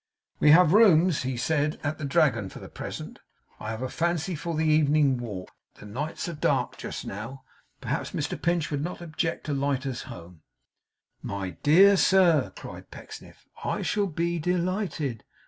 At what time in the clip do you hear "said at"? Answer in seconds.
1.37-1.99